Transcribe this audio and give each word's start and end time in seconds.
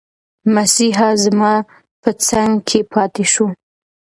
مسیحا 0.53 1.09
زما 1.23 1.53
په 2.01 2.09
څنګ 2.27 2.51
کې 2.67 2.79
پاتي 2.93 3.25
شو. 3.33 3.47